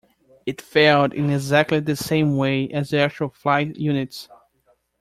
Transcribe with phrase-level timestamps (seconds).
[0.47, 4.29] It failed in exactly the same way as the actual flight units.